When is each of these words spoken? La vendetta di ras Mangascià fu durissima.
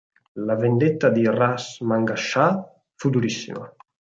La 0.45 0.55
vendetta 0.61 1.09
di 1.17 1.27
ras 1.39 1.69
Mangascià 1.91 2.49
fu 2.95 3.11
durissima. 3.11 3.71